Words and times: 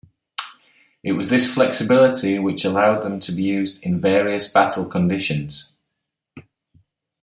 It 1.03 1.11
was 1.11 1.29
this 1.29 1.53
flexibility 1.53 2.39
which 2.39 2.65
allowed 2.65 3.01
them 3.03 3.19
to 3.19 3.31
be 3.31 3.43
used 3.43 3.83
in 3.83 4.01
various 4.01 4.51
battle 4.51 4.87
conditions. 4.87 5.69